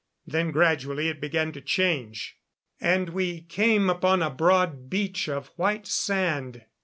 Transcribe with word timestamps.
Then 0.25 0.49
gradually 0.49 1.09
it 1.09 1.21
began 1.21 1.51
to 1.51 1.61
change, 1.61 2.35
and 2.79 3.09
we 3.09 3.41
came 3.41 3.87
upon 3.87 4.23
a 4.23 4.31
broad 4.31 4.89
beach 4.89 5.29
of 5.29 5.49
white 5.57 5.85
sand. 5.85 6.63